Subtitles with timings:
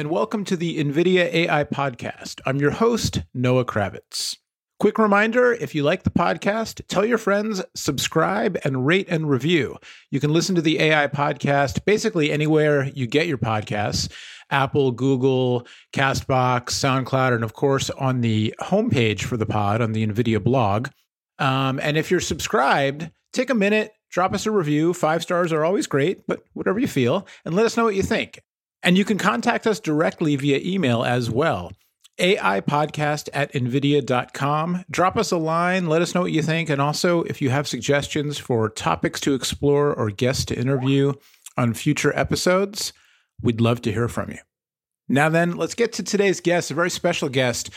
[0.00, 2.40] and welcome to the NVIDIA AI Podcast.
[2.46, 4.38] I'm your host, Noah Kravitz.
[4.78, 9.76] Quick reminder if you like the podcast, tell your friends, subscribe, and rate and review.
[10.10, 14.10] You can listen to the AI Podcast basically anywhere you get your podcasts
[14.48, 20.06] Apple, Google, Castbox, SoundCloud, and of course on the homepage for the pod on the
[20.06, 20.88] NVIDIA blog.
[21.38, 24.94] Um, and if you're subscribed, take a minute, drop us a review.
[24.94, 28.02] Five stars are always great, but whatever you feel, and let us know what you
[28.02, 28.40] think.
[28.82, 31.72] And you can contact us directly via email as well.
[32.18, 34.84] AI podcast at NVIDIA.com.
[34.90, 36.68] Drop us a line, let us know what you think.
[36.68, 41.14] And also, if you have suggestions for topics to explore or guests to interview
[41.56, 42.92] on future episodes,
[43.42, 44.38] we'd love to hear from you.
[45.08, 47.70] Now, then, let's get to today's guest, a very special guest.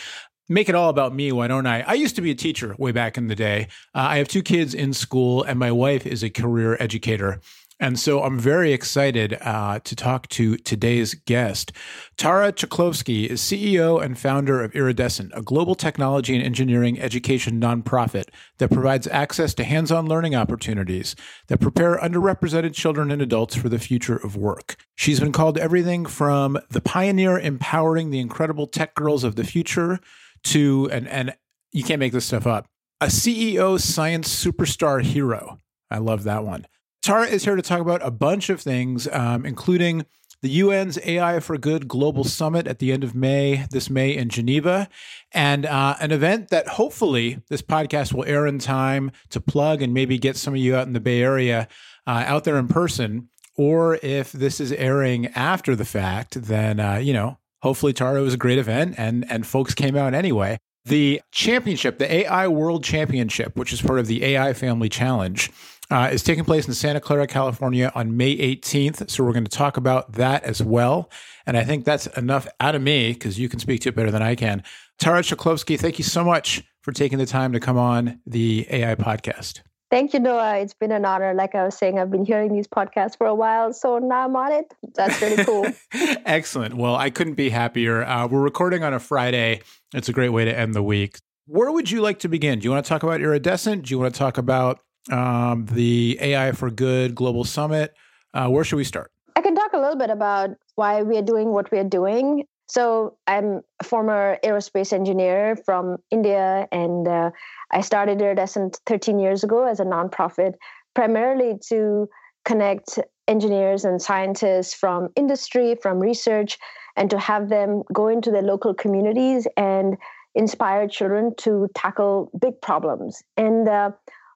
[0.50, 1.82] Make it all about me, why don't I?
[1.82, 3.70] I used to be a teacher way back in the day.
[3.96, 7.40] Uh, I have two kids in school, and my wife is a career educator.
[7.80, 11.72] And so I'm very excited uh, to talk to today's guest.
[12.18, 18.26] Tara Chklovski is CEO and founder of Iridescent, a global technology and engineering education nonprofit
[18.60, 21.16] that provides access to hands on learning opportunities
[21.48, 24.76] that prepare underrepresented children and adults for the future of work.
[24.96, 30.00] She's been called everything from the pioneer empowering the incredible tech girls of the future
[30.46, 31.36] to, and, and
[31.72, 32.66] you can't make this stuff up,
[33.02, 35.60] a CEO science superstar hero.
[35.90, 36.66] I love that one.
[37.04, 40.06] Tara is here to talk about a bunch of things, um, including
[40.42, 44.30] the UN's AI for Good Global Summit at the end of May, this May in
[44.30, 44.88] Geneva,
[45.34, 49.94] and uh, an event that hopefully this podcast will air in time to plug and
[49.94, 51.68] maybe get some of you out in the Bay Area
[52.08, 53.28] uh, out there in person.
[53.58, 58.36] Or if this is airing after the fact, then, uh, you know, hopefully Tara was
[58.36, 60.58] a great event and, and folks came out anyway.
[60.86, 65.50] The championship, the AI World Championship, which is part of the AI Family Challenge,
[65.94, 69.11] uh, is taking place in Santa Clara, California on May 18th.
[69.11, 71.11] So we're going to talk about that as well.
[71.45, 74.09] And I think that's enough out of me because you can speak to it better
[74.09, 74.64] than I can.
[74.98, 78.95] Tara Chklovski, thank you so much for taking the time to come on the AI
[78.95, 79.61] podcast.
[79.92, 80.58] Thank you, Noah.
[80.58, 81.36] It's been an honor.
[81.36, 84.36] Like I was saying, I've been hearing these podcasts for a while, so now I'm
[84.36, 84.73] on it.
[84.95, 85.67] That's really cool.
[86.26, 86.73] Excellent.
[86.73, 88.03] Well, I couldn't be happier.
[88.03, 89.61] Uh, we're recording on a Friday.
[89.93, 91.20] It's a great way to end the week.
[91.45, 92.58] Where would you like to begin?
[92.58, 93.83] Do you want to talk about iridescent?
[93.86, 94.80] Do you want to talk about
[95.11, 97.93] um, the AI for Good Global Summit.
[98.33, 99.11] Uh, where should we start?
[99.36, 102.45] I can talk a little bit about why we are doing what we are doing.
[102.67, 107.31] So, I'm a former aerospace engineer from India, and uh,
[107.71, 110.53] I started Iridescent 13 years ago as a nonprofit,
[110.95, 112.08] primarily to
[112.45, 116.58] connect engineers and scientists from industry, from research,
[116.95, 119.97] and to have them go into their local communities and
[120.35, 123.23] inspire children to tackle big problems.
[123.37, 123.91] And uh,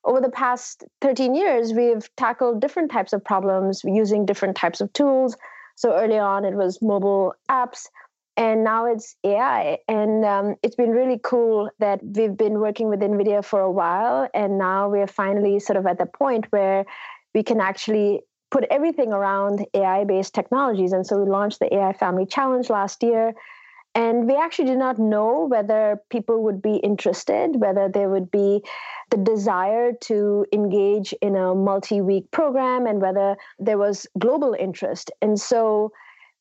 [0.07, 4.91] over the past 13 years, we've tackled different types of problems using different types of
[4.93, 5.35] tools.
[5.75, 7.87] So early on, it was mobile apps,
[8.37, 9.79] and now it's AI.
[9.87, 14.29] And um, it's been really cool that we've been working with NVIDIA for a while,
[14.33, 16.85] and now we're finally sort of at the point where
[17.35, 20.93] we can actually put everything around AI based technologies.
[20.93, 23.33] And so we launched the AI Family Challenge last year.
[23.97, 28.61] And we actually did not know whether people would be interested, whether there would be
[29.09, 35.09] the desire to engage in a multi week program, and whether there was global interest.
[35.23, 35.91] And so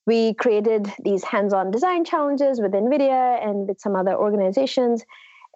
[0.07, 5.03] we created these hands on design challenges with NVIDIA and with some other organizations.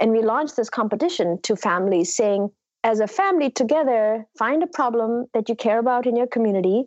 [0.01, 2.49] And we launched this competition to families saying,
[2.83, 6.85] as a family together, find a problem that you care about in your community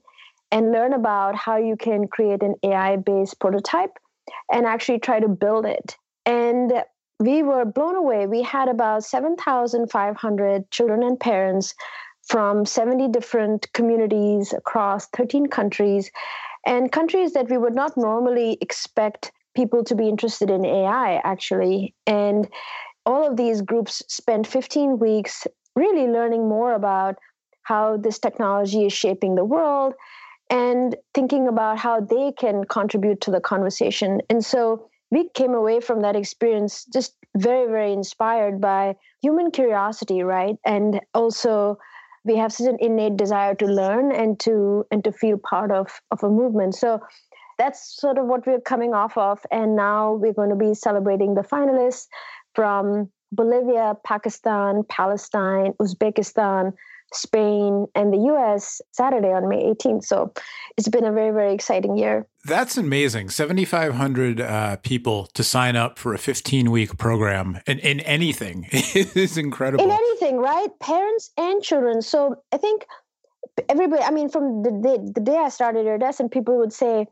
[0.51, 3.99] and learn about how you can create an AI based prototype
[4.51, 5.95] and actually try to build it.
[6.25, 6.83] And
[7.19, 8.27] we were blown away.
[8.27, 11.73] We had about 7,500 children and parents
[12.27, 16.09] from 70 different communities across 13 countries
[16.65, 21.93] and countries that we would not normally expect people to be interested in AI, actually.
[22.07, 22.47] And
[23.05, 27.17] all of these groups spent 15 weeks really learning more about
[27.63, 29.93] how this technology is shaping the world
[30.53, 34.21] and thinking about how they can contribute to the conversation.
[34.29, 40.21] And so we came away from that experience just very, very inspired by human curiosity,
[40.21, 40.55] right?
[40.63, 41.79] And also
[42.23, 45.87] we have such an innate desire to learn and to and to feel part of
[46.11, 46.75] of a movement.
[46.75, 46.99] So
[47.57, 49.39] that's sort of what we're coming off of.
[49.51, 52.05] And now we're going to be celebrating the finalists
[52.53, 56.73] from Bolivia, Pakistan, Palestine, Uzbekistan,
[57.15, 60.05] Spain, and the US Saturday on May 18th.
[60.05, 60.33] So
[60.77, 62.27] it's been a very, very exciting year.
[62.45, 63.29] That's amazing.
[63.29, 69.37] 7,500 uh, people to sign up for a 15 week program in, in anything is
[69.37, 69.83] incredible.
[69.83, 70.67] In anything, right?
[70.79, 72.01] Parents and children.
[72.01, 72.85] So I think
[73.69, 77.07] everybody, I mean, from the day, the day I started Iridescent, people would say,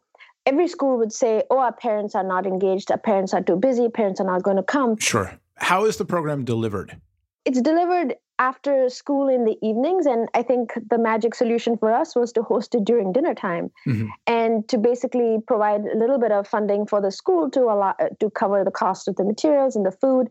[0.46, 3.90] every school would say, oh, our parents are not engaged, our parents are too busy,
[3.90, 4.98] parents are not going to come.
[4.98, 5.40] Sure.
[5.58, 7.00] How is the program delivered?
[7.46, 10.08] It's delivered after school in the evenings.
[10.08, 13.70] And I think the magic solution for us was to host it during dinner time
[13.88, 14.08] mm-hmm.
[14.26, 18.30] and to basically provide a little bit of funding for the school to allow to
[18.32, 20.28] cover the cost of the materials and the food.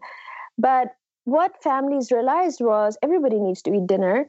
[0.59, 0.89] But
[1.25, 4.29] what families realized was everybody needs to eat dinner.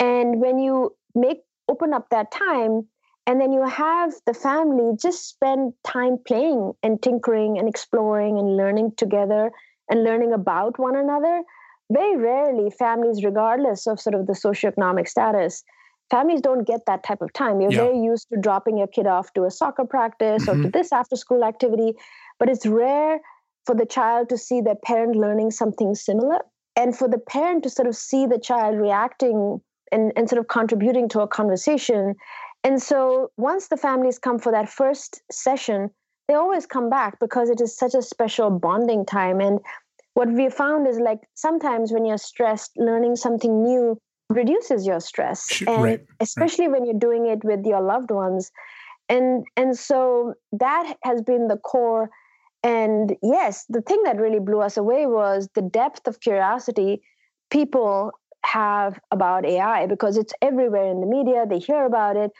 [0.00, 1.38] And when you make
[1.68, 2.88] open up that time,
[3.28, 8.56] and then you have the family just spend time playing and tinkering and exploring and
[8.56, 9.52] learning together
[9.88, 11.44] and learning about one another
[11.90, 15.62] very rarely families regardless of sort of the socioeconomic status
[16.10, 17.84] families don't get that type of time you're yeah.
[17.84, 20.50] very used to dropping your kid off to a soccer practice mm-hmm.
[20.50, 20.70] or to mm-hmm.
[20.70, 21.92] this after school activity
[22.38, 23.20] but it's rare
[23.66, 26.38] for the child to see their parent learning something similar
[26.76, 29.60] and for the parent to sort of see the child reacting
[29.92, 32.14] and, and sort of contributing to a conversation
[32.62, 35.90] and so once the families come for that first session
[36.28, 39.58] they always come back because it is such a special bonding time and
[40.20, 45.62] what we found is like sometimes when you're stressed learning something new reduces your stress
[45.66, 46.00] and right.
[46.20, 46.72] especially right.
[46.72, 48.50] when you're doing it with your loved ones
[49.08, 52.10] and and so that has been the core
[52.62, 57.00] and yes the thing that really blew us away was the depth of curiosity
[57.50, 58.12] people
[58.44, 62.30] have about ai because it's everywhere in the media they hear about it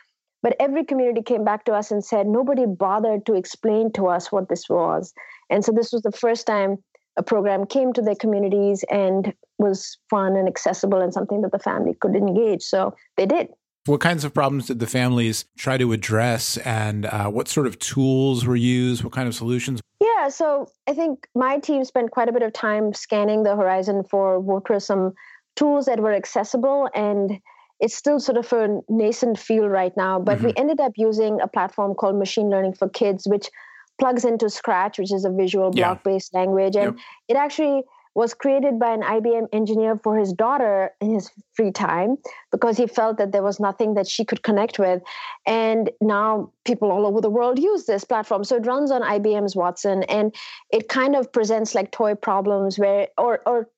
[0.43, 4.31] but every community came back to us and said nobody bothered to explain to us
[4.31, 5.15] what this was
[5.49, 6.77] and so this was the first time
[7.17, 11.59] a program came to their communities and was fun and accessible and something that the
[11.59, 12.63] family could engage.
[12.63, 13.49] So they did.
[13.87, 17.79] What kinds of problems did the families try to address, and uh, what sort of
[17.79, 19.03] tools were used?
[19.03, 19.81] What kind of solutions?
[20.01, 24.05] Yeah, so I think my team spent quite a bit of time scanning the horizon
[24.05, 25.15] for what were some
[25.57, 27.39] tools that were accessible and
[27.81, 30.47] it's still sort of a nascent field right now but mm-hmm.
[30.47, 33.51] we ended up using a platform called machine learning for kids which
[34.01, 36.41] plugs into Scratch, which is a visual block based yeah.
[36.41, 36.75] language.
[36.75, 37.05] And yep.
[37.29, 42.17] it actually was created by an IBM engineer for his daughter in his free time
[42.51, 45.01] because he felt that there was nothing that she could connect with.
[45.47, 48.43] And now people all over the world use this platform.
[48.43, 50.35] So it runs on IBM's Watson and
[50.73, 53.69] it kind of presents like toy problems where, or, or,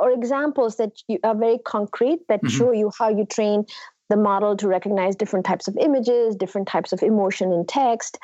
[0.00, 0.92] or examples that
[1.24, 2.56] are very concrete that mm-hmm.
[2.56, 3.64] show you how you train
[4.08, 8.18] the model to recognize different types of images, different types of emotion in text,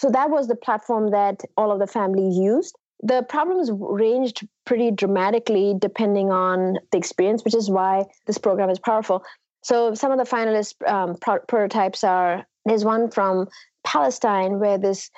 [0.00, 2.74] so that was the platform that all of the families used.
[3.02, 8.78] The problems ranged pretty dramatically depending on the experience, which is why this program is
[8.78, 9.22] powerful.
[9.62, 13.48] So some of the finalist um, pro- prototypes are there's one from
[13.84, 15.10] Palestine where this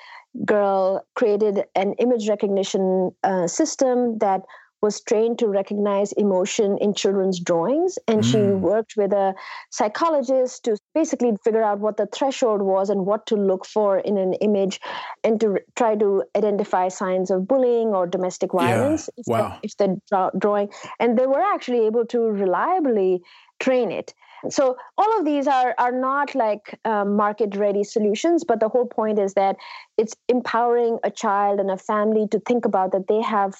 [0.44, 4.40] girl created an image recognition uh, system that
[4.82, 7.98] was trained to recognize emotion in children's drawings.
[8.08, 8.30] And mm.
[8.30, 9.34] she worked with a
[9.70, 14.18] psychologist to basically figure out what the threshold was and what to look for in
[14.18, 14.80] an image
[15.22, 19.40] and to try to identify signs of bullying or domestic violence yeah.
[19.40, 19.58] wow.
[19.62, 20.00] if the
[20.38, 20.68] drawing.
[20.98, 23.22] And they were actually able to reliably
[23.60, 24.12] train it.
[24.50, 28.86] So all of these are are not like um, market ready solutions, but the whole
[28.86, 29.54] point is that
[29.96, 33.54] it's empowering a child and a family to think about that they have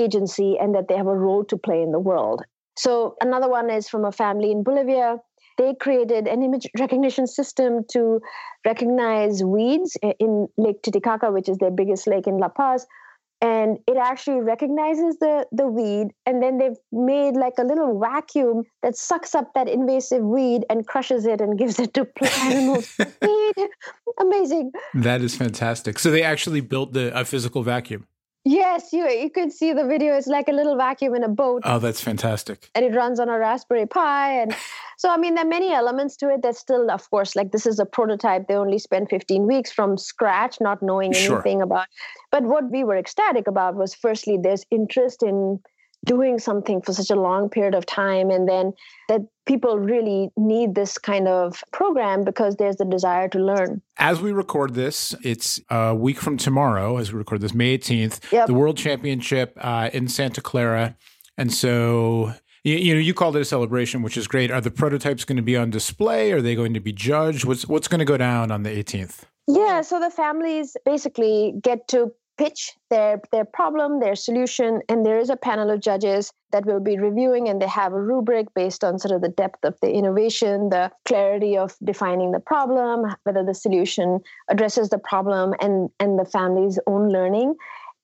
[0.00, 2.42] agency and that they have a role to play in the world.
[2.76, 5.18] So, another one is from a family in Bolivia.
[5.58, 8.20] They created an image recognition system to
[8.64, 12.86] recognize weeds in Lake Titicaca, which is their biggest lake in La Paz.
[13.42, 18.64] And it actually recognizes the, the weed, and then they've made like a little vacuum
[18.82, 22.06] that sucks up that invasive weed and crushes it and gives it to
[22.42, 22.98] animals.
[24.18, 24.72] Amazing.
[24.92, 25.98] That is fantastic.
[25.98, 28.06] So they actually built the a physical vacuum.
[28.44, 30.16] Yes, you you can see the video.
[30.16, 31.62] It's like a little vacuum in a boat.
[31.66, 32.70] Oh, that's fantastic.
[32.74, 34.40] And it runs on a Raspberry Pi.
[34.40, 34.56] And
[34.96, 36.40] so, I mean, there are many elements to it.
[36.42, 38.48] There's still, of course, like this is a prototype.
[38.48, 41.62] They only spent 15 weeks from scratch, not knowing anything sure.
[41.62, 41.88] about.
[42.32, 45.60] But what we were ecstatic about was firstly, there's interest in
[46.06, 48.72] doing something for such a long period of time and then
[49.08, 53.82] that people really need this kind of program because there's the desire to learn.
[53.98, 58.32] As we record this it's a week from tomorrow as we record this may 18th
[58.32, 58.46] yep.
[58.46, 60.96] the world championship uh, in santa clara.
[61.36, 62.32] And so
[62.64, 64.50] you, you, know you called it a celebration which is great.
[64.50, 66.32] Are the prototypes going to be on display?
[66.32, 67.44] Are they going to be judged?
[67.44, 71.88] What's what's going to go down on the 18th yeah so the families basically get
[71.88, 76.64] to pitch their their problem, their solution, and there is a panel of judges that
[76.64, 79.78] will be reviewing, and they have a rubric based on sort of the depth of
[79.82, 85.90] the innovation, the clarity of defining the problem, whether the solution addresses the problem, and
[86.00, 87.54] and the family's own learning.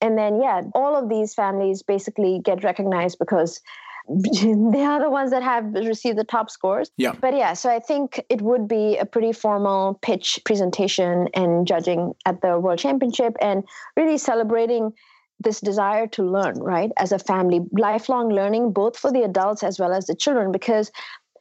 [0.02, 3.62] And then, yeah, all of these families basically get recognized because
[4.32, 6.90] they are the ones that have received the top scores.
[6.96, 7.12] Yeah.
[7.20, 12.14] But yeah, so I think it would be a pretty formal pitch presentation and judging
[12.24, 13.64] at the World Championship and
[13.96, 14.92] really celebrating
[15.40, 16.90] this desire to learn, right?
[16.96, 20.90] As a family, lifelong learning, both for the adults as well as the children, because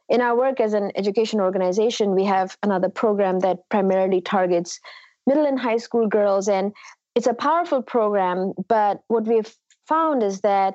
[0.08, 4.80] in our work as an education organization, we have another program that primarily targets
[5.26, 6.48] middle and high school girls.
[6.48, 6.72] And
[7.14, 9.52] it's a powerful program, but what we've
[9.86, 10.74] found is that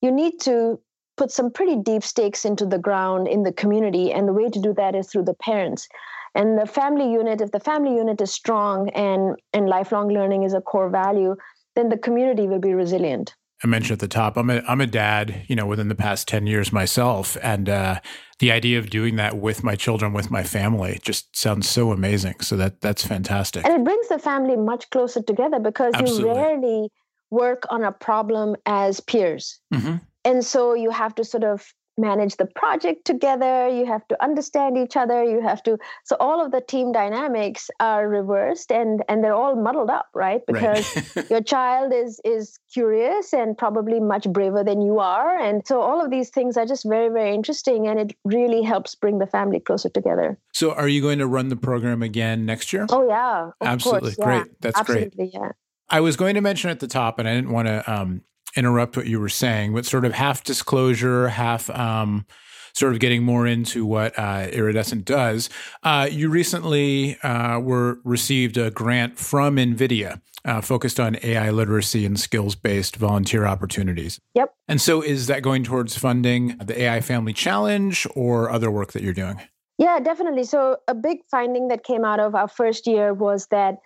[0.00, 0.80] you need to
[1.16, 4.12] put some pretty deep stakes into the ground in the community.
[4.12, 5.88] And the way to do that is through the parents.
[6.34, 10.54] And the family unit, if the family unit is strong and, and lifelong learning is
[10.54, 11.36] a core value,
[11.74, 13.34] then the community will be resilient.
[13.64, 16.26] I mentioned at the top, I'm a I'm a dad, you know, within the past
[16.26, 18.00] ten years myself, and uh,
[18.40, 22.40] the idea of doing that with my children, with my family, just sounds so amazing.
[22.40, 26.28] So that that's fantastic, and it brings the family much closer together because Absolutely.
[26.28, 26.88] you rarely
[27.30, 29.96] work on a problem as peers, mm-hmm.
[30.24, 34.78] And so you have to sort of manage the project together you have to understand
[34.78, 39.22] each other you have to so all of the team dynamics are reversed and and
[39.22, 40.42] they're all muddled up right?
[40.46, 41.30] Because right.
[41.30, 45.38] your child is is curious and probably much braver than you are.
[45.38, 48.94] And so all of these things are just very very interesting and it really helps
[48.94, 50.38] bring the family closer together.
[50.52, 52.86] So are you going to run the program again next year?
[52.90, 53.50] Oh yeah.
[53.60, 54.60] Absolutely course, great.
[54.60, 55.52] That's absolutely, great yeah.
[55.88, 58.22] I was going to mention at the top, and I didn't want to um,
[58.56, 62.26] interrupt what you were saying, but sort of half disclosure, half um,
[62.74, 65.50] sort of getting more into what uh, Iridescent does.
[65.82, 70.20] Uh, you recently uh, were received a grant from NVIDIA.
[70.44, 74.18] Uh, focused on AI literacy and skills based volunteer opportunities.
[74.34, 74.52] Yep.
[74.66, 79.04] And so, is that going towards funding the AI Family Challenge or other work that
[79.04, 79.40] you're doing?
[79.78, 80.42] Yeah, definitely.
[80.42, 83.76] So, a big finding that came out of our first year was that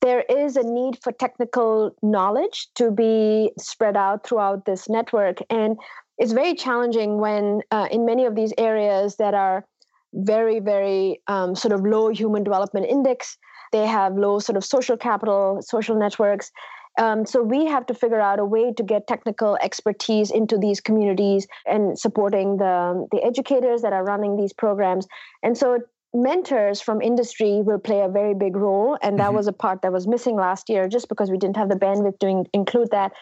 [0.00, 5.38] there is a need for technical knowledge to be spread out throughout this network.
[5.50, 5.78] And
[6.18, 9.64] it's very challenging when, uh, in many of these areas that are
[10.12, 13.36] very, very um, sort of low human development index,
[13.72, 16.50] they have low sort of social capital, social networks.
[16.98, 20.80] Um, so we have to figure out a way to get technical expertise into these
[20.80, 25.06] communities and supporting the the educators that are running these programs.
[25.42, 25.80] And so
[26.14, 29.36] mentors from industry will play a very big role and that mm-hmm.
[29.36, 32.18] was a part that was missing last year just because we didn't have the bandwidth
[32.20, 33.12] to in- include that.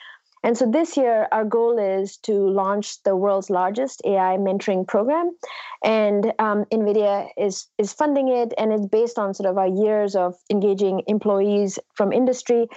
[0.43, 5.31] And so this year our goal is to launch the world's largest ai mentoring program.
[5.83, 10.15] And um, nvidia is is funding it and it's based on sort of our years
[10.15, 12.69] of engaging employees from industry.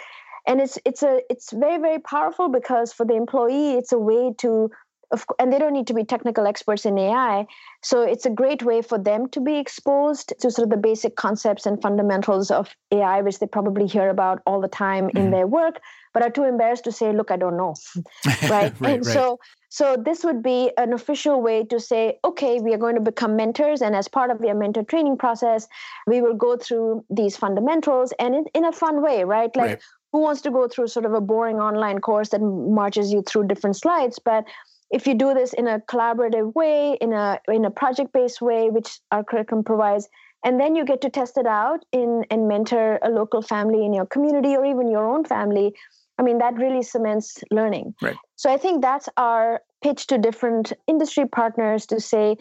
[0.48, 4.34] And it's it's a it's very very powerful because for the employee it's a way
[4.40, 4.72] to
[5.12, 7.46] of, and they don't need to be technical experts in AI.
[7.82, 11.16] So it's a great way for them to be exposed to sort of the basic
[11.16, 15.18] concepts and fundamentals of AI, which they probably hear about all the time mm-hmm.
[15.18, 15.80] in their work,
[16.14, 17.76] but are too embarrassed to say, "Look, I don't know."
[18.26, 18.52] right?
[18.52, 19.14] right and right.
[19.14, 23.02] so, so this would be an official way to say, "Okay, we are going to
[23.02, 25.68] become mentors, and as part of your mentor training process,
[26.06, 29.56] we will go through these fundamentals, and in, in a fun way, right?
[29.56, 29.82] Like." Right.
[30.14, 33.48] Who wants to go through sort of a boring online course that marches you through
[33.48, 34.20] different slides?
[34.20, 34.46] But
[34.89, 38.70] if you do this in a collaborative way, in a in a project based way,
[38.70, 40.08] which our curriculum provides,
[40.44, 43.94] and then you get to test it out in and mentor a local family in
[43.94, 45.74] your community or even your own family.
[46.20, 47.94] I mean, that really cements learning.
[48.01, 48.17] Right.
[48.38, 52.38] So I think that's our pitch to different industry partners to say,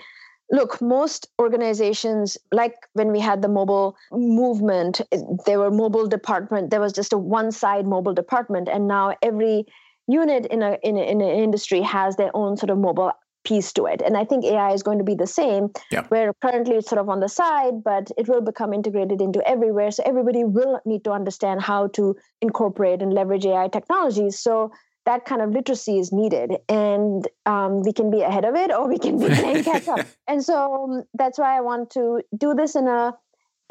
[0.51, 6.71] look, most organizations, like when we had the mobile movement, eh, there were mobile department,
[6.71, 9.67] there was just a one side mobile department, and now every
[10.09, 13.13] unit in a, in a in an industry has their own sort of mobile
[13.47, 14.03] piece to it.
[14.05, 16.05] And I think AI is going to be the same, yeah.
[16.09, 19.91] where currently it's sort of on the side, but it will become integrated into everywhere.
[19.93, 24.39] So everybody will need to understand how to incorporate and leverage AI technologies.
[24.39, 24.73] So
[25.07, 26.57] that kind of literacy is needed.
[26.69, 30.05] And um, we can be ahead of it or we can be playing catch up.
[30.29, 33.15] and so um, that's why I want to do this in a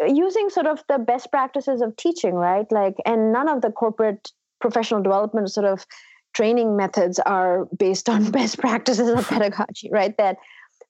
[0.07, 2.69] using sort of the best practices of teaching, right?
[2.71, 5.85] Like, and none of the corporate professional development sort of
[6.35, 10.15] training methods are based on best practices of pedagogy, right?
[10.17, 10.37] That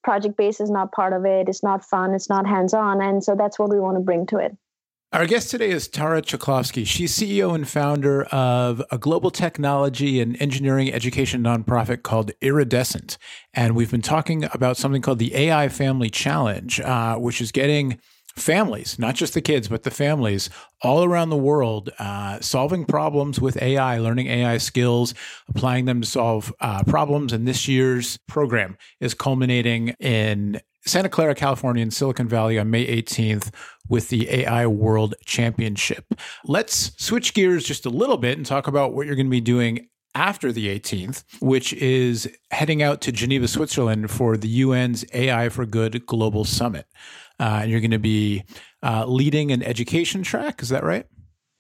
[0.04, 1.48] project based is not part of it.
[1.48, 2.14] It's not fun.
[2.14, 3.02] It's not hands on.
[3.02, 4.56] And so that's what we want to bring to it.
[5.14, 6.86] Our guest today is Tara Chklovski.
[6.86, 13.18] She's CEO and founder of a global technology and engineering education nonprofit called Iridescent.
[13.54, 17.98] And we've been talking about something called the AI Family Challenge, uh, which is getting
[18.36, 20.50] families, not just the kids, but the families
[20.82, 25.14] all around the world, uh, solving problems with AI, learning AI skills,
[25.48, 27.34] applying them to solve uh, problems.
[27.34, 32.86] And this year's program is culminating in Santa Clara, California, in Silicon Valley on May
[33.02, 33.52] 18th
[33.90, 36.14] with the AI World Championship.
[36.46, 39.42] Let's switch gears just a little bit and talk about what you're going to be
[39.42, 45.50] doing after the 18th, which is heading out to Geneva, Switzerland for the UN's AI
[45.50, 46.88] for Good Global Summit.
[47.40, 48.44] Uh, and you're going to be
[48.82, 50.62] uh, leading an education track.
[50.62, 51.06] Is that right?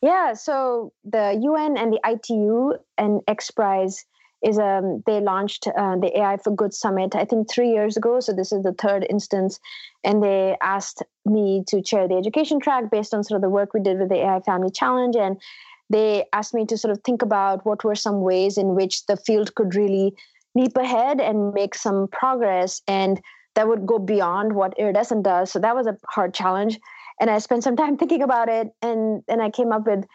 [0.02, 0.34] Yeah.
[0.34, 4.06] So the UN and the ITU and X Prize
[4.44, 8.20] is um, they launched uh, the AI for Good Summit, I think three years ago.
[8.20, 9.60] So this is the third instance.
[10.04, 13.74] And they asked me to chair the education track based on sort of the work
[13.74, 15.16] we did with the AI Family Challenge.
[15.16, 15.42] And
[15.89, 19.18] they asked me to sort of think about what were some ways in which the
[19.18, 20.13] field could really
[20.56, 22.82] leap ahead and make some progress.
[22.88, 23.22] And
[23.56, 25.51] that would go beyond what iridescent does.
[25.51, 26.80] So that was a hard challenge.
[27.20, 28.70] And I spent some time thinking about it.
[28.82, 30.06] And then I came up with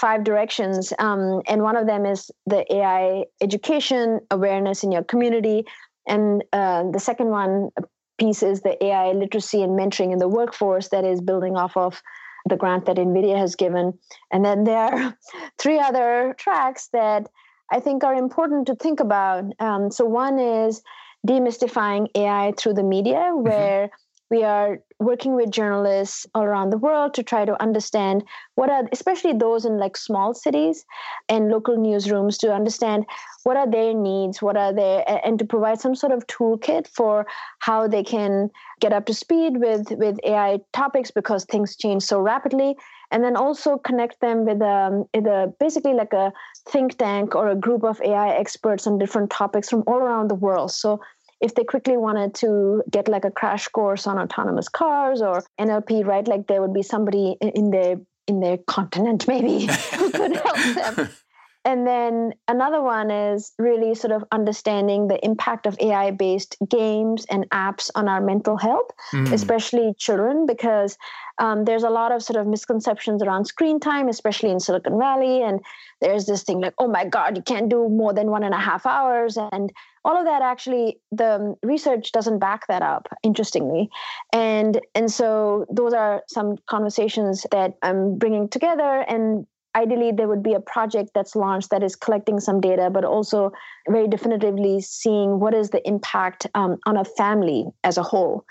[0.00, 0.92] five directions.
[0.98, 5.64] Um, and one of them is the AI education awareness in your community.
[6.06, 7.70] And uh, the second one
[8.18, 12.00] piece is the AI literacy and mentoring in the workforce that is building off of
[12.48, 13.98] the grant that NVIDIA has given.
[14.30, 15.18] And then there are
[15.58, 17.28] three other tracks that
[17.70, 19.44] I think are important to think about.
[19.58, 20.82] Um, so one is
[21.26, 23.42] demystifying AI through the media, mm-hmm.
[23.42, 23.94] where mm-hmm
[24.30, 28.84] we are working with journalists all around the world to try to understand what are
[28.92, 30.84] especially those in like small cities
[31.28, 33.04] and local newsrooms to understand
[33.44, 37.26] what are their needs what are their and to provide some sort of toolkit for
[37.60, 42.20] how they can get up to speed with with ai topics because things change so
[42.20, 42.76] rapidly.
[43.12, 46.32] And then also connect them with um, a basically like a
[46.68, 50.34] think tank or a group of ai experts on different topics from all around the
[50.34, 50.72] world.
[50.72, 51.00] So
[51.40, 56.04] if they quickly wanted to get like a crash course on autonomous cars or NLP,
[56.04, 56.26] right?
[56.26, 59.66] Like there would be somebody in their in their continent maybe
[59.96, 61.08] who could help them.
[61.66, 67.26] And then another one is really sort of understanding the impact of AI based games
[67.28, 69.32] and apps on our mental health, mm.
[69.32, 70.96] especially children, because
[71.38, 75.42] um, there's a lot of sort of misconceptions around screen time, especially in Silicon Valley.
[75.42, 75.58] And
[76.00, 78.60] there's this thing like, oh my God, you can't do more than one and a
[78.60, 79.36] half hours.
[79.36, 79.72] And
[80.06, 83.90] all of that actually, the research doesn't back that up, interestingly.
[84.32, 89.04] And, and so those are some conversations that I'm bringing together.
[89.08, 93.04] And ideally there would be a project that's launched that is collecting some data but
[93.04, 93.50] also
[93.88, 98.44] very definitively seeing what is the impact um, on a family as a whole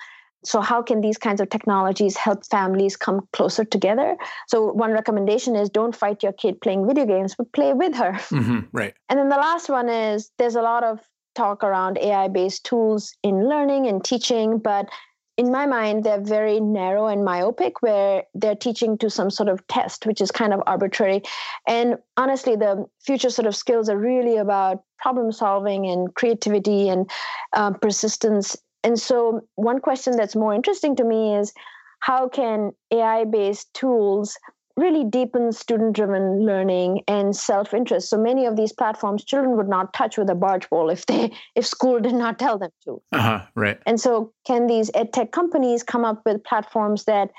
[0.44, 4.16] so how can these kinds of technologies help families come closer together
[4.48, 8.12] so one recommendation is don't fight your kid playing video games but play with her
[8.12, 11.00] mm-hmm, right and then the last one is there's a lot of
[11.36, 14.90] talk around ai based tools in learning and teaching but
[15.38, 19.66] in my mind, they're very narrow and myopic, where they're teaching to some sort of
[19.68, 21.24] test, which is kind of arbitrary.
[21.68, 27.10] And honestly, the future sort of skills are really about problem solving and creativity and
[27.54, 28.56] uh, persistence.
[28.84, 31.52] And so, one question that's more interesting to me is
[32.00, 34.38] how can AI based tools
[34.78, 38.10] really deepens student driven learning and self interest.
[38.10, 41.32] So many of these platforms children would not touch with a barge pole if they
[41.56, 43.02] if school did not tell them to.
[43.12, 43.80] Uh-huh, right.
[43.86, 47.32] And so can these ed tech companies come up with platforms that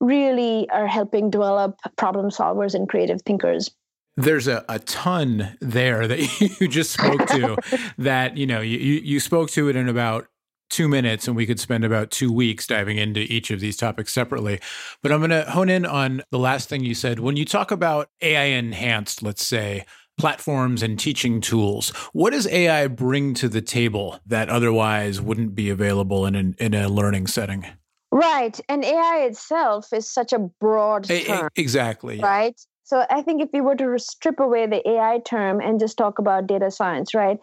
[0.00, 3.70] really are helping develop problem solvers and creative thinkers?
[4.18, 6.18] there's a, a ton there that
[6.60, 7.56] you just spoke to
[7.98, 10.26] that you know you, you spoke to it in about
[10.68, 14.12] two minutes and we could spend about two weeks diving into each of these topics
[14.12, 14.60] separately.
[15.02, 17.20] But I'm going to hone in on the last thing you said.
[17.20, 19.84] When you talk about AI enhanced, let's say,
[20.18, 25.70] platforms and teaching tools, what does AI bring to the table that otherwise wouldn't be
[25.70, 27.64] available in, an, in a learning setting?
[28.10, 28.58] Right.
[28.68, 31.48] And AI itself is such a broad term.
[31.56, 32.18] exactly.
[32.18, 32.58] Right.
[32.88, 36.18] So I think if we were to strip away the AI term and just talk
[36.18, 37.38] about data science, right?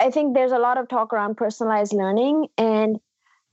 [0.00, 2.98] I think there's a lot of talk around personalized learning, and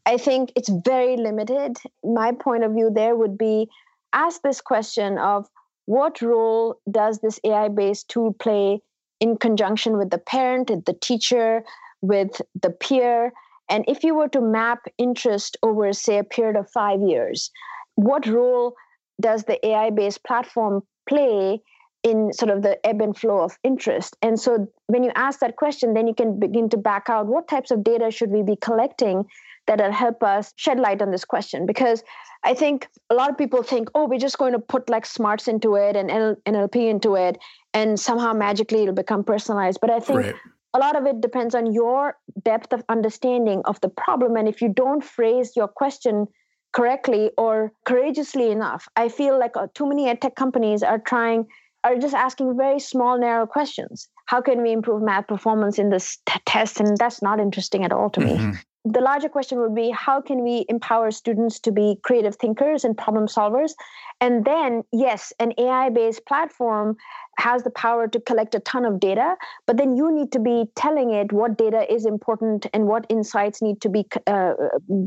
[0.05, 1.77] I think it's very limited.
[2.03, 3.69] My point of view there would be
[4.13, 5.47] ask this question of
[5.85, 8.81] what role does this AI based tool play
[9.19, 11.63] in conjunction with the parent, the teacher,
[12.01, 13.31] with the peer?
[13.69, 17.51] And if you were to map interest over, say, a period of five years,
[17.95, 18.75] what role
[19.19, 21.61] does the AI based platform play
[22.03, 24.17] in sort of the ebb and flow of interest.
[24.21, 27.47] And so when you ask that question, then you can begin to back out what
[27.47, 29.25] types of data should we be collecting
[29.67, 31.65] that'll help us shed light on this question.
[31.65, 32.03] Because
[32.43, 35.47] I think a lot of people think, oh, we're just going to put like smarts
[35.47, 37.37] into it and NLP into it,
[37.73, 39.79] and somehow magically it'll become personalized.
[39.79, 40.35] But I think right.
[40.73, 44.35] a lot of it depends on your depth of understanding of the problem.
[44.35, 46.25] And if you don't phrase your question
[46.73, 51.45] correctly or courageously enough, I feel like uh, too many ed tech companies are trying
[51.83, 54.07] are just asking very small, narrow questions.
[54.25, 56.79] How can we improve math performance in this t- test?
[56.79, 58.51] And that's not interesting at all to mm-hmm.
[58.51, 58.57] me.
[58.83, 62.97] The larger question would be how can we empower students to be creative thinkers and
[62.97, 63.73] problem solvers?
[64.21, 66.95] And then, yes, an AI based platform
[67.39, 70.65] has the power to collect a ton of data, but then you need to be
[70.75, 74.53] telling it what data is important and what insights need to be uh,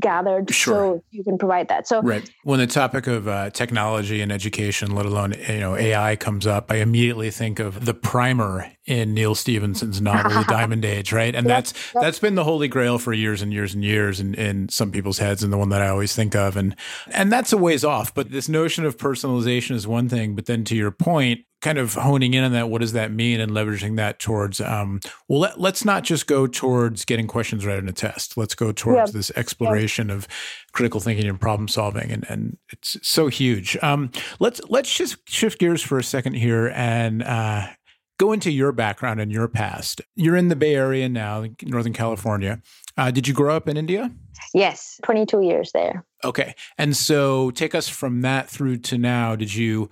[0.01, 0.75] gathered sure.
[0.75, 1.87] so you can provide that.
[1.87, 2.29] So, right.
[2.43, 6.73] When the topic of uh, technology and education, let alone you know AI, comes up,
[6.73, 11.35] I immediately think of the primer in Neal Stephenson's novel The Diamond Age, right?
[11.35, 12.03] And yep, that's yep.
[12.03, 15.19] that's been the holy grail for years and years and years in, in some people's
[15.19, 16.57] heads and the one that I always think of.
[16.57, 16.77] And
[17.13, 18.13] and that's a ways off.
[18.15, 21.95] But this notion of personalization is one thing, but then to your point, kind of
[21.95, 25.61] honing in on that, what does that mean and leveraging that towards um, well let,
[25.61, 28.37] let's not just go towards getting questions right in a test.
[28.37, 29.15] Let's go towards yep.
[29.15, 30.27] this exploration of
[30.73, 33.77] critical thinking and problem solving and, and it's so huge.
[33.83, 37.69] Um, let's let's just shift gears for a second here and uh,
[38.19, 40.01] go into your background and your past.
[40.15, 42.61] You're in the Bay Area now, Northern California.
[42.97, 44.11] Uh, did you grow up in India?
[44.53, 46.05] Yes, 22 years there.
[46.23, 46.55] Okay.
[46.79, 49.37] And so take us from that through to now.
[49.37, 49.91] Did you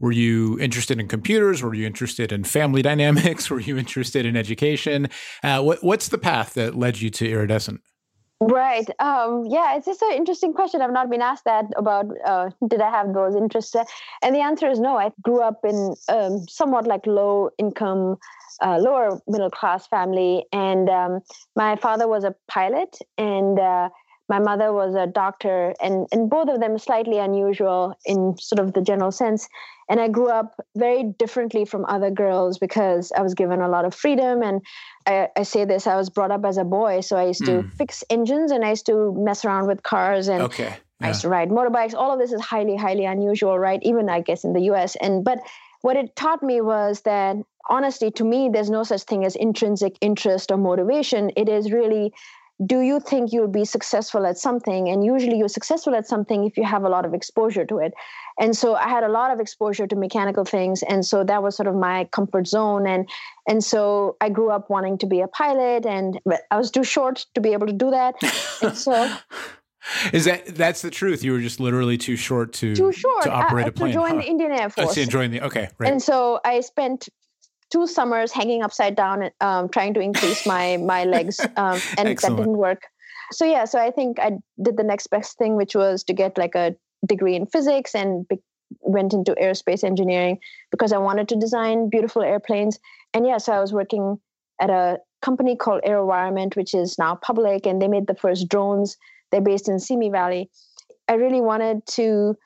[0.00, 1.62] were you interested in computers?
[1.62, 3.48] Were you interested in family dynamics?
[3.48, 5.08] Were you interested in education?
[5.42, 7.80] Uh, what, what's the path that led you to Iridescent?
[8.40, 8.88] Right.
[8.98, 10.82] Um, yeah, it's just an interesting question.
[10.82, 13.74] I've not been asked that about uh, did I have those interests,
[14.22, 14.98] and the answer is no.
[14.98, 18.16] I grew up in um, somewhat like low income,
[18.60, 21.20] uh, lower middle class family, and um,
[21.56, 23.88] my father was a pilot, and uh,
[24.28, 28.72] my mother was a doctor and, and both of them slightly unusual in sort of
[28.72, 29.48] the general sense
[29.88, 33.84] and i grew up very differently from other girls because i was given a lot
[33.84, 34.62] of freedom and
[35.06, 37.62] i, I say this i was brought up as a boy so i used to
[37.62, 37.72] mm.
[37.74, 40.64] fix engines and i used to mess around with cars and okay.
[40.64, 40.76] yeah.
[41.06, 44.20] i used to ride motorbikes all of this is highly highly unusual right even i
[44.20, 45.38] guess in the us and but
[45.82, 47.36] what it taught me was that
[47.68, 52.12] honestly to me there's no such thing as intrinsic interest or motivation it is really
[52.64, 56.56] do you think you'll be successful at something and usually you're successful at something if
[56.56, 57.92] you have a lot of exposure to it
[58.38, 61.56] and so i had a lot of exposure to mechanical things and so that was
[61.56, 63.08] sort of my comfort zone and
[63.48, 67.26] and so i grew up wanting to be a pilot and i was too short
[67.34, 68.14] to be able to do that
[68.62, 69.12] and so
[70.14, 71.22] Is that that's the truth?
[71.22, 73.90] You were just literally too short to too short to operate a plane.
[73.90, 74.16] To join huh?
[74.16, 74.96] the Indian Air Force.
[74.96, 75.92] Oh, join the okay, right.
[75.92, 77.10] And so I spent
[77.74, 82.20] two summers hanging upside down, um, trying to increase my my legs, um, and Excellent.
[82.20, 82.82] that didn't work.
[83.32, 84.32] So yeah, so I think I
[84.62, 88.26] did the next best thing, which was to get like a degree in physics and
[88.28, 88.42] be-
[88.80, 90.38] went into aerospace engineering
[90.70, 92.78] because I wanted to design beautiful airplanes.
[93.12, 94.18] And yeah, so I was working
[94.60, 98.96] at a company called AeroVironment, which is now public, and they made the first drones.
[99.32, 100.50] They're based in Simi Valley.
[101.08, 102.36] I really wanted to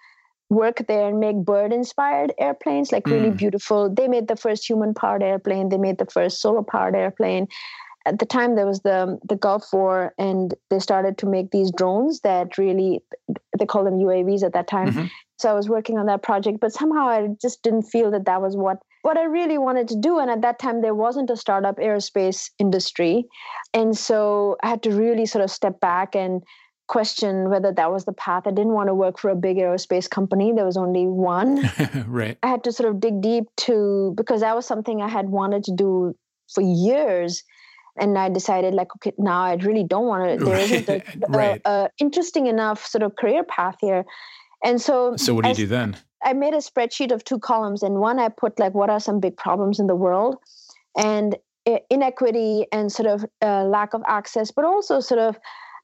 [0.51, 3.37] work there and make bird inspired airplanes like really mm.
[3.37, 3.93] beautiful.
[3.93, 5.69] They made the first human powered airplane.
[5.69, 7.49] They made the first solar powered airplane.
[8.07, 11.71] At the time there was the the gulf war and they started to make these
[11.71, 13.03] drones that really
[13.59, 14.89] they call them uavs at that time.
[14.89, 15.07] Mm-hmm.
[15.37, 18.41] so i was working on that project but somehow i just didn't feel that that
[18.41, 20.19] was what what i really wanted to do.
[20.19, 23.27] And at that time there wasn't a startup aerospace industry.
[23.75, 26.43] And so i had to really sort of step back and
[26.89, 28.45] question whether that was the path.
[28.47, 30.53] I didn't want to work for a big aerospace company.
[30.53, 31.71] There was only one.
[32.07, 32.37] right.
[32.43, 35.65] I had to sort of dig deep to because that was something I had wanted
[35.65, 36.17] to do
[36.53, 37.45] for years.
[38.01, 40.45] And I decided, like, okay, now I really don't want to.
[40.45, 41.61] There isn't a, right.
[41.65, 44.05] a, a, interesting enough sort of career path here.
[44.65, 45.97] And so, so what do you I, do then?
[46.25, 49.21] I made a spreadsheet of two columns, and one I put like, what are some
[49.21, 50.37] big problems in the world,
[50.97, 51.37] and
[51.91, 55.39] inequity and sort of uh, lack of access, but also sort of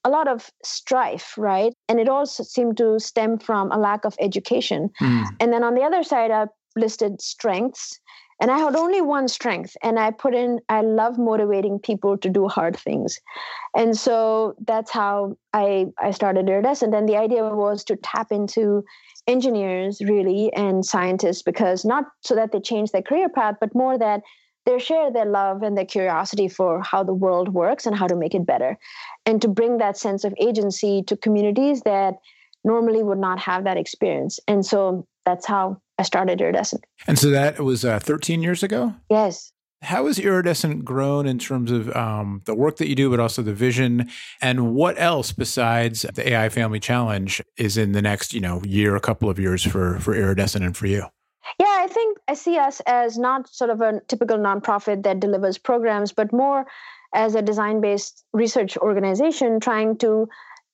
[0.05, 1.73] a lot of strife, right?
[1.89, 4.91] And it also seemed to stem from a lack of education.
[5.01, 5.27] Mm.
[5.41, 7.99] And then on the other side, I listed strengths.
[8.41, 12.29] And I had only one strength, and I put in, I love motivating people to
[12.29, 13.21] do hard things.
[13.77, 16.93] And so that's how I, I started Iridescent.
[16.93, 18.85] And the idea was to tap into
[19.29, 23.97] engineers, really, and scientists, because not so that they change their career path, but more
[23.99, 24.23] that
[24.67, 28.17] they share their love and their curiosity for how the world works and how to
[28.17, 28.79] make it better.
[29.27, 32.15] And to bring that sense of agency to communities that
[32.65, 34.41] normally would not have that experience.
[34.49, 36.85] And so that's how i started iridescent.
[37.07, 38.95] And so that was uh, 13 years ago?
[39.11, 39.53] Yes.
[39.83, 43.43] How has iridescent grown in terms of um, the work that you do but also
[43.43, 44.09] the vision?
[44.41, 48.97] And what else besides the ai family challenge is in the next you know year
[48.97, 51.05] a couple of years for for iridescent and for you
[52.35, 56.67] I see us as not sort of a typical nonprofit that delivers programs, but more
[57.15, 60.29] as a design based research organization trying to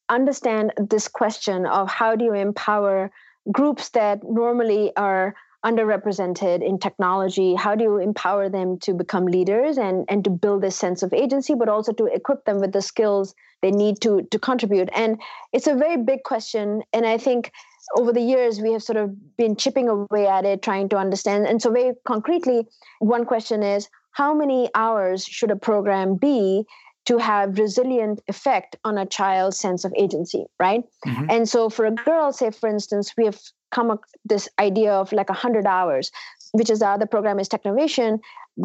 [0.08, 3.10] understand this question of how do you empower
[3.52, 7.54] groups that normally are underrepresented in technology?
[7.54, 11.12] How do you empower them to become leaders and and to build this sense of
[11.12, 14.88] agency but also to equip them with the skills they need to to contribute?
[14.94, 15.20] And
[15.52, 17.52] it's a very big question and i think
[17.96, 21.46] over the years, we have sort of been chipping away at it, trying to understand.
[21.46, 22.66] And so, very concretely,
[23.00, 26.64] one question is how many hours should a program be
[27.06, 31.26] to have resilient effect on a child's sense of agency right mm-hmm.
[31.30, 33.38] and so for a girl say for instance we have
[33.70, 36.10] come up this idea of like 100 hours
[36.52, 38.18] which is the other program is technovation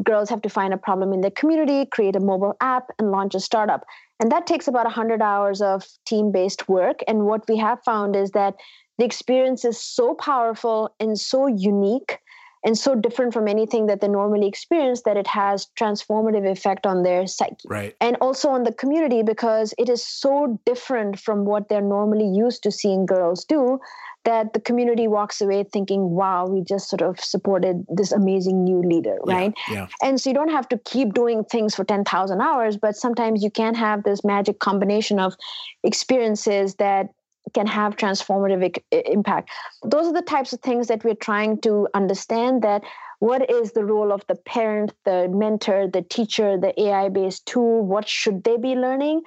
[0.03, 3.35] girls have to find a problem in their community create a mobile app and launch
[3.35, 3.85] a startup
[4.19, 8.15] and that takes about 100 hours of team based work and what we have found
[8.15, 8.55] is that
[8.97, 12.19] the experience is so powerful and so unique
[12.65, 17.03] and so different from anything that they normally experience that it has transformative effect on
[17.03, 17.57] their psyche.
[17.67, 17.95] Right.
[18.01, 22.63] And also on the community because it is so different from what they're normally used
[22.63, 23.79] to seeing girls do
[24.23, 28.81] that the community walks away thinking wow we just sort of supported this amazing new
[28.81, 29.53] leader right?
[29.69, 29.87] yeah, yeah.
[30.01, 33.51] and so you don't have to keep doing things for 10,000 hours but sometimes you
[33.51, 35.35] can have this magic combination of
[35.83, 37.09] experiences that
[37.55, 39.49] can have transformative impact.
[39.83, 42.83] Those are the types of things that we're trying to understand that
[43.19, 47.81] what is the role of the parent the mentor the teacher the ai based tool?
[47.81, 49.21] What should they be learning?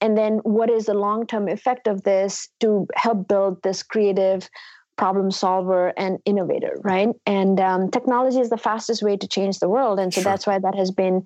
[0.00, 4.48] And then what is the long term effect of this to help build this creative
[4.96, 7.10] problem solver and innovator right?
[7.26, 10.00] And um, technology is the fastest way to change the world.
[10.00, 10.30] And so sure.
[10.30, 11.24] that's why that has been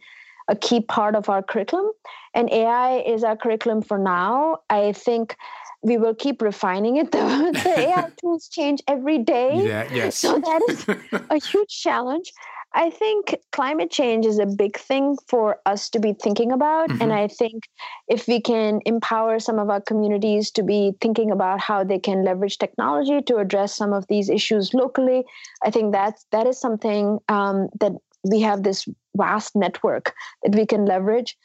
[0.48, 1.92] a key part of our curriculum.
[2.34, 4.58] And ai is our curriculum for now.
[4.68, 5.36] I think
[5.82, 7.12] we will keep refining it.
[7.18, 9.64] The, the AI tools change every day.
[9.64, 10.18] Yeah, yes.
[10.18, 10.86] So that is
[11.30, 12.32] a huge challenge.
[12.74, 16.90] I think climate change is a big thing for us to be thinking about.
[16.90, 17.02] Mm-hmm.
[17.02, 17.64] And I think
[18.08, 22.24] if we can empower some of our communities to be thinking about how they can
[22.24, 25.24] leverage technology to address some of these issues locally,
[25.64, 27.92] I think that's that is something um, that
[28.24, 31.36] we have this vast network that we can leverage.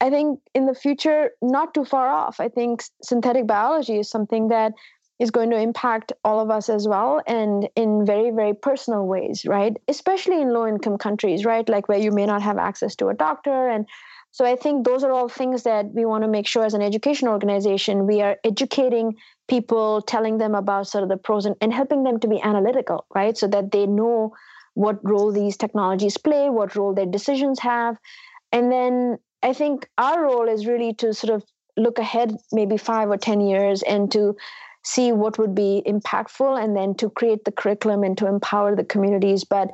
[0.00, 4.48] I think in the future, not too far off, I think synthetic biology is something
[4.48, 4.72] that
[5.18, 9.44] is going to impact all of us as well and in very very personal ways
[9.46, 9.76] right?
[9.86, 11.68] Especially in low income countries right?
[11.68, 13.86] Like where you may not have access to a doctor and
[14.34, 16.82] so i think those are all things that we want to make sure as an
[16.82, 19.14] education organization we are educating
[19.46, 23.04] people telling them about sort of the pros and, and helping them to be analytical
[23.14, 23.36] right?
[23.36, 24.32] So that they know
[24.74, 27.98] what role these technologies play, what role their decisions have.
[28.52, 31.44] And then I think our role is really to sort of
[31.76, 34.36] look ahead maybe five or 10 years and to
[34.84, 38.84] see what would be impactful and then to create the curriculum and to empower the
[38.84, 39.44] communities.
[39.44, 39.70] But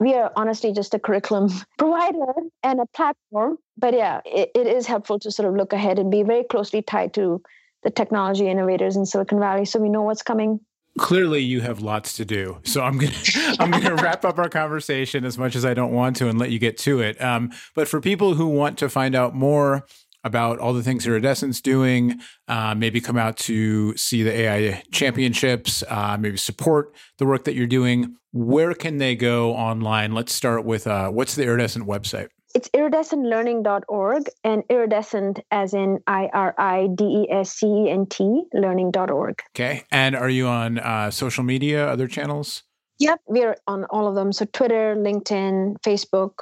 [0.00, 2.32] we are honestly just a curriculum provider
[2.62, 3.58] and a platform.
[3.76, 6.82] But yeah, it, it is helpful to sort of look ahead and be very closely
[6.82, 7.42] tied to
[7.82, 10.60] the technology innovators in Silicon Valley so we know what's coming
[10.98, 12.58] clearly you have lots to do.
[12.64, 13.12] So i'm gonna
[13.58, 16.50] i'm gonna wrap up our conversation as much as i don't want to and let
[16.50, 17.20] you get to it.
[17.22, 19.86] Um, but for people who want to find out more
[20.24, 25.84] about all the things iridescent's doing uh, maybe come out to see the ai championships
[25.88, 30.12] uh, maybe support the work that you're doing where can they go online?
[30.12, 32.28] Let's start with uh, what's the iridescent website
[32.58, 38.06] it's iridescentlearning.org and iridescent as in I R I D E S C E N
[38.06, 39.40] T learning.org.
[39.54, 39.84] Okay.
[39.92, 42.64] And are you on uh, social media, other channels?
[42.98, 43.20] Yep.
[43.26, 44.32] We're on all of them.
[44.32, 46.32] So Twitter, LinkedIn, Facebook,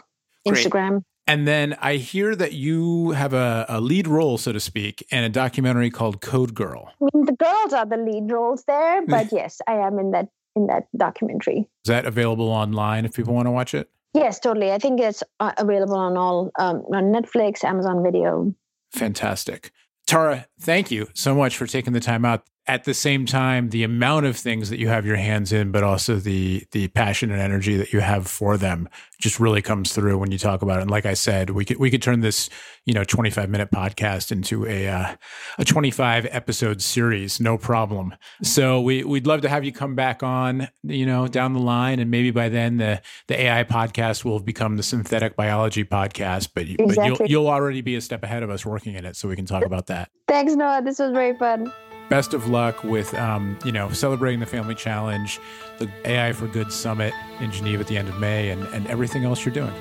[0.48, 0.66] Great.
[0.66, 1.02] Instagram.
[1.26, 5.22] And then I hear that you have a, a, lead role, so to speak, in
[5.22, 6.88] a documentary called Code Girl.
[7.02, 10.28] I mean, the girls are the lead roles there, but yes, I am in that
[10.54, 11.68] in that documentary.
[11.84, 13.90] Is that available online if people want to watch it?
[14.16, 14.72] Yes, totally.
[14.72, 18.54] I think it's uh, available on all um, on Netflix, Amazon Video.
[18.92, 19.70] Fantastic.
[20.06, 23.84] Tara, thank you so much for taking the time out at the same time the
[23.84, 27.40] amount of things that you have your hands in but also the the passion and
[27.40, 30.82] energy that you have for them just really comes through when you talk about it.
[30.82, 32.50] And like i said we could we could turn this
[32.84, 35.14] you know 25 minute podcast into a uh,
[35.58, 37.40] a 25 episode series.
[37.40, 38.14] No problem.
[38.42, 41.98] So we we'd love to have you come back on you know down the line.
[41.98, 46.68] And maybe by then the the ai podcast will become the synthetic biology podcast but,
[46.68, 46.94] exactly.
[46.94, 49.16] but you'll you'll already be a step ahead of us working in it.
[49.16, 50.10] So we can talk about that.
[50.28, 50.82] Thanks noah.
[50.82, 51.72] This was very fun
[52.08, 55.40] best of luck with um, you know celebrating the family challenge
[55.78, 59.24] the ai for good summit in geneva at the end of may and, and everything
[59.24, 59.74] else you're doing.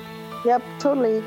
[0.44, 1.22] Yep totally